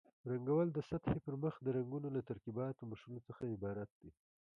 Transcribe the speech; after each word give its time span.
رنګول 0.31 0.67
د 0.73 0.77
سطحې 0.89 1.19
پر 1.25 1.35
مخ 1.43 1.53
د 1.61 1.67
رنګونو 1.77 2.07
له 2.15 2.21
ترکیباتو 2.29 2.87
مښلو 2.91 3.19
څخه 3.27 3.43
عبارت 3.53 3.89
دي. 4.01 4.11